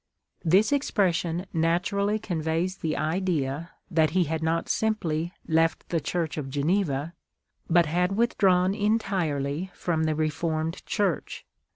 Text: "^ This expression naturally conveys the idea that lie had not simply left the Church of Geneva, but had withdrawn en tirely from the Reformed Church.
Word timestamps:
"^ 0.01 0.03
This 0.49 0.71
expression 0.71 1.45
naturally 1.53 2.17
conveys 2.17 2.77
the 2.77 2.97
idea 2.97 3.69
that 3.91 4.15
lie 4.15 4.23
had 4.23 4.41
not 4.41 4.67
simply 4.67 5.31
left 5.47 5.89
the 5.89 5.99
Church 5.99 6.39
of 6.39 6.49
Geneva, 6.49 7.13
but 7.69 7.85
had 7.85 8.13
withdrawn 8.17 8.73
en 8.73 8.97
tirely 8.97 9.69
from 9.75 10.05
the 10.05 10.15
Reformed 10.15 10.83
Church. 10.87 11.45